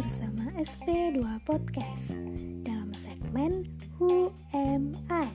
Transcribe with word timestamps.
bersama 0.00 0.48
SP2 0.56 1.20
Podcast 1.44 2.16
dalam 2.64 2.88
segmen 2.96 3.68
Who 4.00 4.32
Am 4.56 4.96
I? 5.12 5.28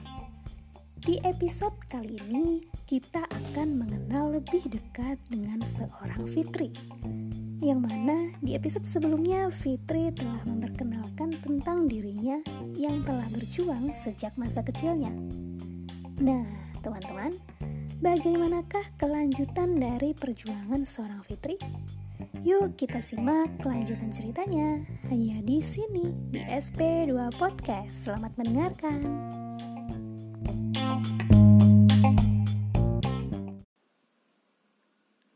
Di 1.06 1.22
episode 1.22 1.78
kali 1.86 2.18
ini 2.26 2.66
kita 2.82 3.22
akan 3.30 3.78
mengenal 3.78 4.34
lebih 4.34 4.66
dekat 4.66 5.22
dengan 5.30 5.62
seorang 5.62 6.26
Fitri 6.26 6.74
Yang 7.62 7.78
mana 7.78 8.34
di 8.42 8.58
episode 8.58 8.82
sebelumnya 8.82 9.54
Fitri 9.54 10.10
telah 10.10 10.42
memperkenalkan 10.42 11.30
tentang 11.46 11.86
dirinya 11.86 12.42
yang 12.74 13.06
telah 13.06 13.30
berjuang 13.30 13.94
sejak 13.94 14.34
masa 14.34 14.66
kecilnya 14.66 15.14
Nah 16.18 16.42
teman-teman, 16.82 17.30
bagaimanakah 18.00 18.92
kelanjutan 19.00 19.80
dari 19.80 20.12
perjuangan 20.12 20.84
seorang 20.84 21.24
Fitri? 21.24 21.56
Yuk 22.44 22.76
kita 22.76 23.00
simak 23.00 23.58
kelanjutan 23.64 24.12
ceritanya 24.12 24.84
hanya 25.08 25.40
di 25.42 25.64
sini 25.64 26.12
di 26.28 26.40
SP2 26.44 27.32
Podcast. 27.40 28.06
Selamat 28.06 28.36
mendengarkan. 28.36 29.00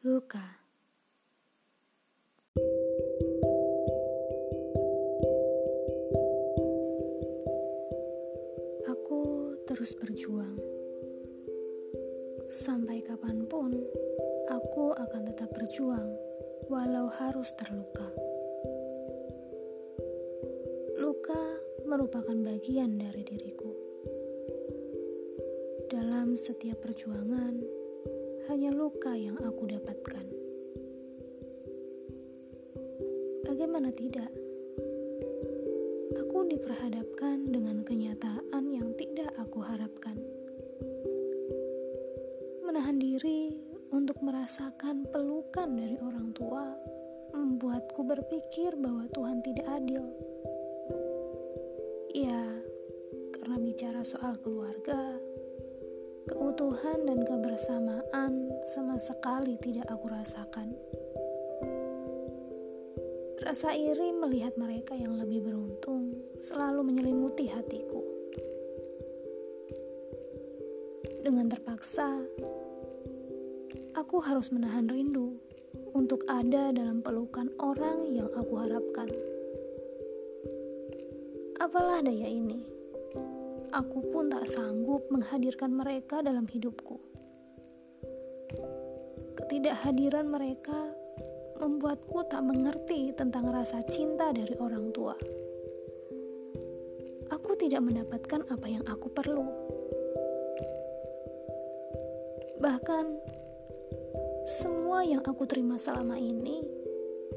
Luka 0.01 0.61
Aku 8.89 9.55
terus 9.69 9.93
berjuang 10.01 10.70
Sampai 12.51 12.99
kapan 13.07 13.47
pun 13.47 13.71
Aku 14.51 14.91
akan 14.91 15.23
tetap 15.31 15.55
berjuang 15.55 16.11
walau 16.67 17.07
harus 17.07 17.55
terluka. 17.55 18.11
Luka 20.99 21.39
merupakan 21.87 22.35
bagian 22.35 22.99
dari 22.99 23.23
diriku. 23.23 23.71
Dalam 25.87 26.35
setiap 26.35 26.83
perjuangan, 26.83 27.55
hanya 28.51 28.75
luka 28.75 29.15
yang 29.15 29.39
aku 29.39 29.71
dapatkan. 29.71 30.27
Bagaimana 33.47 33.95
tidak? 33.95 34.35
Aku 36.27 36.43
diperhadapkan 36.51 37.47
dengan 37.47 37.87
kenyataan 37.87 38.65
yang 38.75 38.91
tidak 38.99 39.31
aku 39.39 39.63
harapkan. 39.63 40.19
Menahan 42.81 42.97
diri 42.97 43.53
untuk 43.93 44.25
merasakan 44.25 45.05
pelukan 45.13 45.69
dari 45.69 46.01
orang 46.01 46.33
tua 46.33 46.65
membuatku 47.37 48.01
berpikir 48.09 48.73
bahwa 48.81 49.05
Tuhan 49.13 49.45
tidak 49.45 49.69
adil. 49.69 50.01
Ya, 52.17 52.41
karena 53.37 53.61
bicara 53.61 54.01
soal 54.01 54.41
keluarga, 54.41 54.97
keutuhan 56.25 57.05
dan 57.05 57.21
kebersamaan 57.21 58.49
sama 58.73 58.97
sekali 58.97 59.61
tidak 59.61 59.85
aku 59.93 60.09
rasakan. 60.09 60.73
Rasa 63.45 63.77
iri 63.77 64.09
melihat 64.17 64.57
mereka 64.57 64.97
yang 64.97 65.21
lebih 65.21 65.53
beruntung 65.53 66.17
selalu 66.41 66.81
menyelimuti 66.81 67.45
hatiku. 67.45 68.01
Dengan 71.21 71.53
terpaksa, 71.53 72.17
aku 73.95 74.23
harus 74.23 74.51
menahan 74.55 74.87
rindu 74.87 75.37
untuk 75.95 76.23
ada 76.31 76.71
dalam 76.71 77.03
pelukan 77.03 77.51
orang 77.59 78.07
yang 78.11 78.31
aku 78.35 78.55
harapkan. 78.59 79.09
Apalah 81.61 82.01
daya 82.01 82.27
ini, 82.27 82.65
aku 83.71 84.01
pun 84.11 84.33
tak 84.33 84.49
sanggup 84.49 85.07
menghadirkan 85.13 85.71
mereka 85.75 86.25
dalam 86.25 86.49
hidupku. 86.49 86.97
Ketidakhadiran 89.37 90.27
mereka 90.27 90.79
membuatku 91.61 92.25
tak 92.27 92.41
mengerti 92.41 93.13
tentang 93.13 93.53
rasa 93.53 93.85
cinta 93.85 94.33
dari 94.33 94.57
orang 94.57 94.89
tua. 94.91 95.13
Aku 97.31 97.55
tidak 97.61 97.85
mendapatkan 97.85 98.41
apa 98.49 98.67
yang 98.67 98.83
aku 98.89 99.07
perlu. 99.13 99.47
Bahkan 102.61 103.05
semua 104.51 105.07
yang 105.07 105.23
aku 105.23 105.47
terima 105.47 105.79
selama 105.79 106.19
ini 106.19 106.59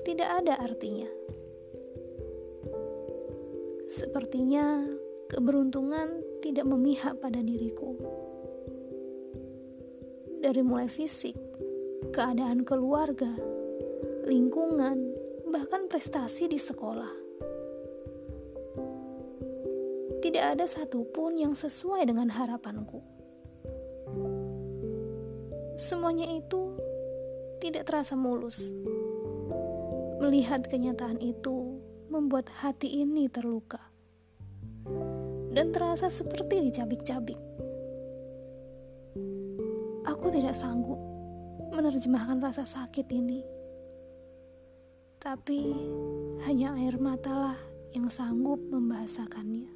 tidak 0.02 0.42
ada 0.42 0.58
artinya. 0.58 1.06
Sepertinya 3.86 4.82
keberuntungan 5.30 6.10
tidak 6.42 6.66
memihak 6.66 7.22
pada 7.22 7.38
diriku. 7.38 7.94
Dari 10.42 10.66
mulai 10.66 10.90
fisik, 10.90 11.38
keadaan 12.18 12.66
keluarga, 12.66 13.30
lingkungan, 14.26 14.98
bahkan 15.54 15.86
prestasi 15.86 16.50
di 16.50 16.58
sekolah. 16.58 17.14
Tidak 20.18 20.44
ada 20.58 20.66
satupun 20.66 21.38
yang 21.38 21.54
sesuai 21.54 22.10
dengan 22.10 22.34
harapanku. 22.34 23.06
Semuanya 25.78 26.26
itu 26.26 26.74
tidak 27.64 27.88
terasa 27.88 28.20
mulus. 28.20 28.76
Melihat 30.20 30.68
kenyataan 30.68 31.24
itu 31.24 31.80
membuat 32.12 32.52
hati 32.60 33.08
ini 33.08 33.32
terluka 33.32 33.80
dan 35.56 35.72
terasa 35.72 36.12
seperti 36.12 36.60
dicabik-cabik. 36.68 37.40
Aku 40.04 40.28
tidak 40.28 40.60
sanggup 40.60 41.00
menerjemahkan 41.72 42.44
rasa 42.44 42.68
sakit 42.68 43.08
ini, 43.16 43.40
tapi 45.24 45.72
hanya 46.44 46.76
air 46.76 47.00
matalah 47.00 47.56
yang 47.96 48.12
sanggup 48.12 48.60
membahasakannya. 48.60 49.72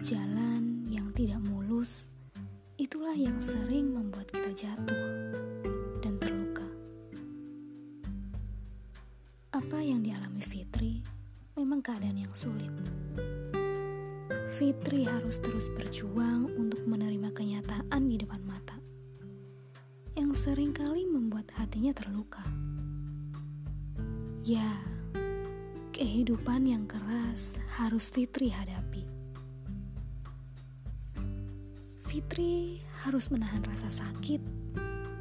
Jalan 0.00 0.88
yang 0.88 1.12
tidak 1.12 1.44
mulus 1.44 2.08
itulah 2.80 3.12
yang 3.12 3.36
sering 3.36 3.92
membuat 3.92 4.32
kita 4.32 4.48
jatuh 4.64 5.12
dan 6.00 6.16
terluka. 6.16 6.64
Apa 9.52 9.76
yang 9.84 10.00
dialami 10.00 10.40
Fitri 10.40 11.04
memang 11.52 11.84
keadaan 11.84 12.16
yang 12.16 12.32
sulit. 12.32 12.72
Fitri 14.56 15.04
harus 15.04 15.36
terus 15.44 15.68
berjuang 15.76 16.48
untuk 16.56 16.80
menerima 16.88 17.36
kenyataan 17.36 18.08
di 18.08 18.16
depan 18.16 18.40
mata 18.48 18.80
yang 20.16 20.32
sering 20.32 20.72
kali 20.72 21.04
membuat 21.04 21.44
hatinya 21.60 21.92
terluka. 21.92 22.40
Ya, 24.48 24.80
kehidupan 25.92 26.64
yang 26.64 26.88
keras 26.88 27.60
harus 27.76 28.08
Fitri 28.08 28.48
hadapi. 28.48 29.09
Fitri 32.10 32.82
harus 33.06 33.30
menahan 33.30 33.62
rasa 33.70 33.86
sakit 33.86 34.42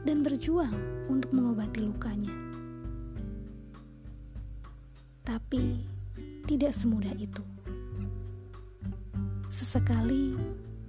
dan 0.09 0.25
berjuang 0.25 0.73
untuk 1.05 1.29
mengobati 1.37 1.85
lukanya. 1.85 2.33
Tapi 5.21 5.85
tidak 6.49 6.73
semudah 6.73 7.13
itu. 7.13 7.45
Sesekali 9.45 10.33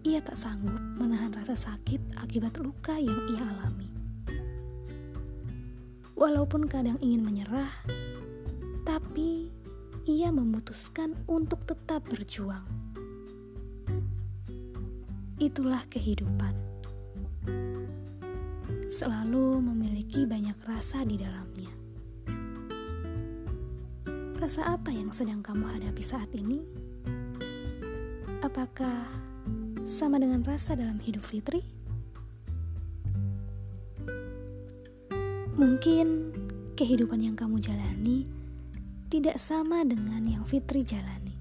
ia 0.00 0.24
tak 0.24 0.40
sanggup 0.40 0.80
menahan 0.96 1.36
rasa 1.36 1.52
sakit 1.52 2.16
akibat 2.24 2.56
luka 2.64 2.96
yang 2.96 3.20
ia 3.36 3.44
alami. 3.44 3.92
Walaupun 6.16 6.64
kadang 6.64 6.96
ingin 7.04 7.20
menyerah, 7.20 7.68
tapi 8.88 9.52
ia 10.08 10.32
memutuskan 10.32 11.12
untuk 11.28 11.60
tetap 11.68 12.08
berjuang 12.08 12.79
itulah 15.40 15.80
kehidupan. 15.88 16.52
Selalu 18.92 19.64
memiliki 19.64 20.28
banyak 20.28 20.54
rasa 20.68 21.00
di 21.08 21.16
dalamnya. 21.16 21.72
Rasa 24.36 24.76
apa 24.76 24.92
yang 24.92 25.08
sedang 25.08 25.40
kamu 25.40 25.64
hadapi 25.64 26.02
saat 26.04 26.28
ini? 26.36 26.60
Apakah 28.44 29.08
sama 29.88 30.20
dengan 30.20 30.44
rasa 30.44 30.76
dalam 30.76 31.00
hidup 31.00 31.24
Fitri? 31.24 31.64
Mungkin 35.56 36.36
kehidupan 36.76 37.20
yang 37.24 37.36
kamu 37.36 37.64
jalani 37.64 38.28
tidak 39.08 39.40
sama 39.40 39.88
dengan 39.88 40.20
yang 40.24 40.44
Fitri 40.44 40.84
jalani. 40.84 41.36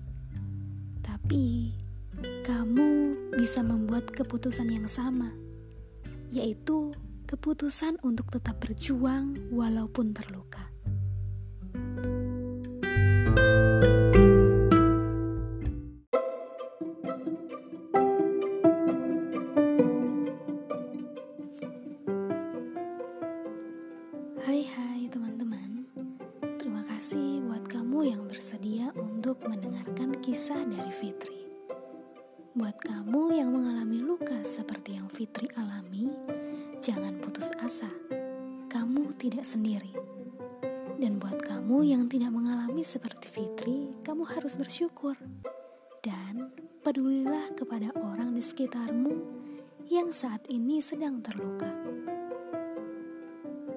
Tapi 1.04 1.72
kamu 2.50 3.14
bisa 3.38 3.62
membuat 3.62 4.10
keputusan 4.10 4.74
yang 4.74 4.90
sama, 4.90 5.30
yaitu 6.34 6.90
keputusan 7.30 8.02
untuk 8.02 8.34
tetap 8.34 8.58
berjuang 8.58 9.38
walaupun 9.54 10.18
terluka. 10.18 10.66
Hai 24.42 24.66
hai 24.66 25.06
teman-teman 25.14 25.86
Terima 26.58 26.82
kasih 26.90 27.46
buat 27.46 27.70
kamu 27.70 28.10
yang 28.10 28.26
bersedia 28.26 28.90
untuk 28.98 29.38
mendengarkan 29.46 30.18
kisah 30.26 30.66
dari 30.66 30.90
Fitri 30.90 31.39
Buat 32.60 32.76
kamu 32.84 33.40
yang 33.40 33.56
mengalami 33.56 34.04
luka 34.04 34.36
seperti 34.44 35.00
yang 35.00 35.08
Fitri 35.08 35.48
alami 35.56 36.12
Jangan 36.84 37.16
putus 37.24 37.56
asa 37.56 37.88
Kamu 38.68 39.16
tidak 39.16 39.48
sendiri 39.48 39.96
Dan 41.00 41.24
buat 41.24 41.40
kamu 41.40 41.88
yang 41.88 42.12
tidak 42.12 42.36
mengalami 42.36 42.84
seperti 42.84 43.32
Fitri 43.32 43.96
Kamu 44.04 44.28
harus 44.28 44.60
bersyukur 44.60 45.16
Dan 46.04 46.52
pedulilah 46.84 47.56
kepada 47.56 47.96
orang 47.96 48.36
di 48.36 48.44
sekitarmu 48.44 49.16
Yang 49.88 50.28
saat 50.28 50.44
ini 50.52 50.84
sedang 50.84 51.24
terluka 51.24 51.72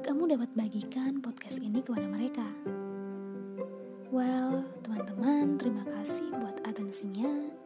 kamu 0.03 0.35
dapat 0.35 0.51
bagikan 0.59 1.23
podcast 1.23 1.63
ini 1.63 1.79
kepada 1.79 2.11
mereka. 2.11 2.43
Well, 4.11 4.67
teman-teman, 4.83 5.57
terima 5.63 5.87
kasih 5.87 6.27
buat 6.43 6.59
atensinya. 6.67 7.62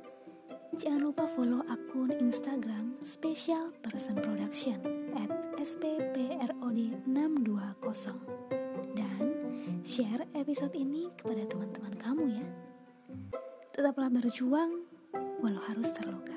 Jangan 0.76 1.08
lupa 1.08 1.24
follow 1.24 1.64
akun 1.72 2.12
Instagram 2.20 3.00
Special 3.00 3.72
Person 3.80 4.20
Production 4.20 4.76
at 5.16 5.32
spprod620 5.56 8.12
dan 8.92 9.24
share 9.80 10.28
episode 10.36 10.76
ini 10.76 11.08
kepada 11.16 11.48
teman-teman 11.48 11.96
kamu 11.96 12.24
ya. 12.28 12.44
Tetaplah 13.72 14.12
berjuang 14.12 14.84
walau 15.40 15.64
harus 15.64 15.88
terluka. 15.96 16.36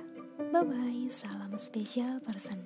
Bye-bye, 0.55 1.11
salam 1.11 1.59
special 1.59 2.23
person. 2.23 2.63